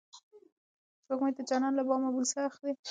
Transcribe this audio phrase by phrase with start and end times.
[1.03, 2.73] سپوږمۍ د جانان له بامه بوسه اخلي.